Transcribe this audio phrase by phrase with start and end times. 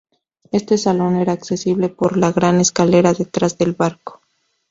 [0.51, 4.19] Este salón era accesible por la Gran Escalera detrás del barco.